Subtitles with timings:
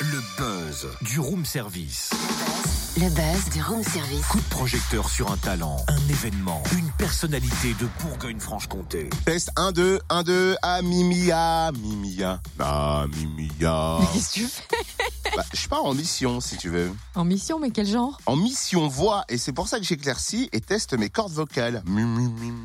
[0.00, 2.10] Le buzz du room service.
[2.96, 4.26] Le buzz du room service.
[4.26, 9.10] Coup de projecteur sur un talent, un événement, une personnalité de Bourgogne-Franche-Comté.
[9.24, 13.98] Test 1, 2, 1, 2, ah Mimia, Mimia, ah Mimia.
[14.00, 15.23] Mais qu'est-ce que tu fais?
[15.36, 16.90] Bah, je pars en mission si tu veux.
[17.14, 20.60] En mission, mais quel genre En mission voix, et c'est pour ça que j'éclaircis et
[20.60, 21.82] teste mes cordes vocales.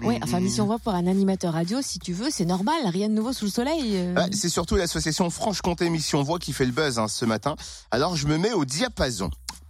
[0.03, 0.45] Ouais, enfin, mi.
[0.45, 3.45] mission voix pour un animateur radio, si tu veux, c'est normal, rien de nouveau sous
[3.45, 3.93] le soleil.
[3.95, 4.13] euh.
[4.13, 7.55] Bah, c'est surtout l'association Franche-Comté Mission Voix qui fait le buzz hein, ce matin.
[7.91, 9.29] Alors je me mets au diapason.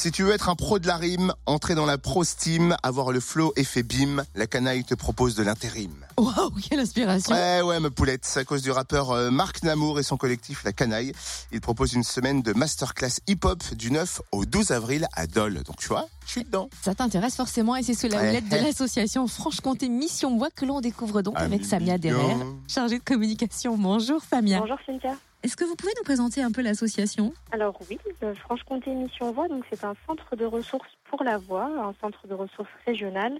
[0.00, 3.10] Si tu veux être un pro de la rime, entrer dans la pro steam, avoir
[3.10, 5.90] le flow effet bim, la canaille te propose de l'intérim.
[6.16, 9.98] Waouh, quelle inspiration Ouais, ouais, ma poulette, c'est à cause du rappeur euh, Marc Namour
[9.98, 11.12] et son collectif La Canaille.
[11.50, 15.64] Il propose une semaine de masterclass hip-hop du 9 au 12 avril à Dole.
[15.64, 16.70] Donc tu vois, je suis dedans.
[16.80, 18.28] Ça t'intéresse forcément et c'est sous la Ouais.
[18.30, 21.98] houlette de l'association Franche-Comté Mission Voix que l'on découvre donc Ah, avec Samia.
[21.98, 22.36] Derrer,
[22.68, 23.76] chargée de communication.
[23.76, 24.60] Bonjour Samia.
[24.60, 25.16] Bonjour Cynthia.
[25.44, 27.32] Est-ce que vous pouvez nous présenter un peu l'association?
[27.52, 27.98] Alors oui,
[28.40, 32.70] Franche-Comté Mission Voix, c'est un centre de ressources pour la voix, un centre de ressources
[32.86, 33.38] régional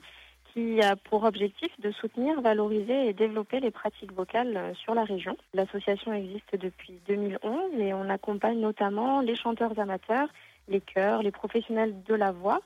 [0.53, 5.05] qui a pour objectif de soutenir, valoriser et développer les pratiques vocales euh, sur la
[5.05, 5.37] région.
[5.55, 10.29] L'association existe depuis 2011 et on accompagne notamment les chanteurs amateurs,
[10.69, 12.61] les chœurs, les professionnels de la voix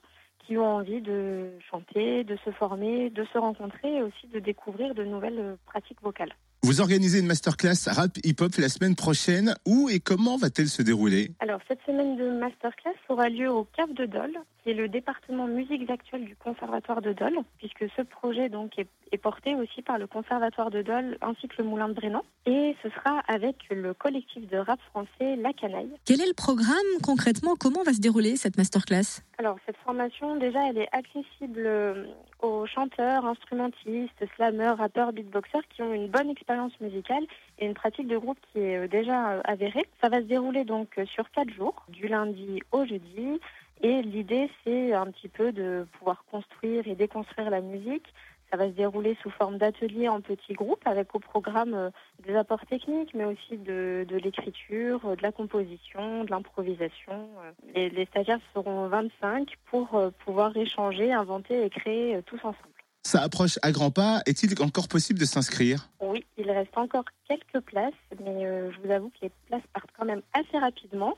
[0.47, 4.95] qui ont envie de chanter, de se former, de se rencontrer et aussi de découvrir
[4.95, 6.35] de nouvelles euh, pratiques vocales.
[6.65, 9.57] Vous organisez une masterclass rap hip-hop la semaine prochaine.
[9.67, 11.33] Où et comment va-t-elle se dérouler?
[11.41, 15.49] Alors, cette semaine de masterclass aura lieu au CAF de Dole, qui est le département
[15.49, 19.99] musiques actuelles du Conservatoire de Dole, puisque ce projet donc est, est porté aussi par
[19.99, 22.23] le Conservatoire de Dole ainsi que le Moulin de Brennan.
[22.47, 25.91] Et ce sera avec le collectif de rap français La Canaille.
[26.05, 27.57] Quel est le programme concrètement?
[27.59, 29.21] Comment va se dérouler cette masterclass?
[29.39, 32.05] Alors, cette formation, déjà, elle est accessible euh,
[32.43, 37.25] aux chanteurs, instrumentistes, slammeurs, rappeurs, beatboxers qui ont une bonne expérience musicale
[37.59, 39.87] et une pratique de groupe qui est euh, déjà euh, avérée.
[40.03, 43.41] Ça va se dérouler donc euh, sur quatre jours, du lundi au jeudi.
[43.83, 48.13] Et l'idée, c'est un petit peu de pouvoir construire et déconstruire la musique.
[48.53, 51.91] Ça va se dérouler sous forme d'ateliers en petits groupes avec au programme euh,
[52.27, 57.31] des apports techniques, mais aussi de, de l'écriture, euh, de la composition, de l'improvisation.
[57.43, 57.51] euh.
[57.75, 62.69] Les, les stagiaires seront 25 pour pouvoir échanger, inventer et créer tous ensemble.
[63.05, 64.21] Ça approche à grands pas.
[64.27, 65.89] Est-il encore possible de s'inscrire?
[66.03, 70.05] Oui, il reste encore quelques places, mais je vous avoue que les places partent quand
[70.05, 71.17] même assez rapidement.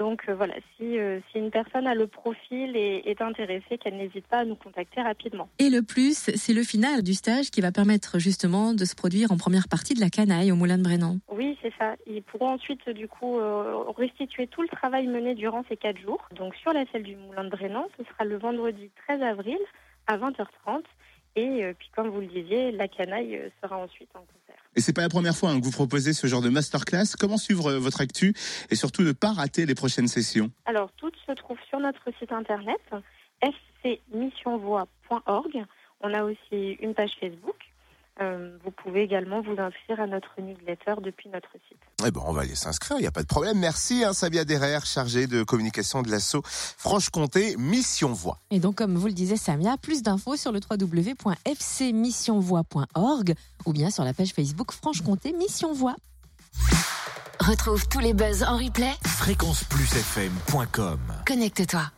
[0.00, 3.98] Donc euh, voilà, si, euh, si une personne a le profil et est intéressée, qu'elle
[3.98, 5.50] n'hésite pas à nous contacter rapidement.
[5.58, 9.30] Et le plus, c'est le final du stage qui va permettre justement de se produire
[9.30, 11.18] en première partie de la canaille au Moulin de Brennan.
[11.30, 11.96] Oui, c'est ça.
[12.06, 16.26] Ils pourront ensuite, du coup, euh, restituer tout le travail mené durant ces quatre jours.
[16.34, 19.58] Donc, sur la salle du Moulin de Brennan, ce sera le vendredi 13 avril
[20.06, 20.82] à 20h30.
[21.36, 24.49] Et euh, puis, comme vous le disiez, la canaille euh, sera ensuite en concert.
[24.76, 27.16] Et c'est pas la première fois hein, que vous proposez ce genre de masterclass.
[27.18, 28.34] Comment suivre euh, votre actu
[28.70, 32.32] et surtout ne pas rater les prochaines sessions Alors, toutes se trouvent sur notre site
[32.32, 32.80] internet,
[33.82, 35.64] fcmissionvoix.org.
[36.02, 37.69] On a aussi une page Facebook.
[38.20, 41.78] Euh, vous pouvez également vous inscrire à notre newsletter depuis notre site.
[42.06, 43.58] Eh ben, on va aller s'inscrire, il n'y a pas de problème.
[43.58, 48.36] Merci, hein, Sabia Derrer, chargée de communication de l'assaut Franche-Comté Mission Voix.
[48.50, 53.34] Et donc, comme vous le disait Samia, plus d'infos sur le www.fcmissionvoix.org
[53.64, 55.96] ou bien sur la page Facebook Franche-Comté Mission Voix.
[57.40, 58.92] Retrouve tous les buzz en replay.
[59.06, 61.90] Fréquenceplusfm.com Connecte-toi.